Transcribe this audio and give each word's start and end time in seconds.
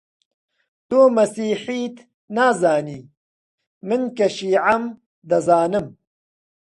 تۆ 0.89 0.99
مەسیحیت 1.15 1.95
نازانی، 2.35 2.99
من 3.87 4.01
کە 4.17 4.27
شیعەم 4.35 4.83
دەزانم: 5.29 5.87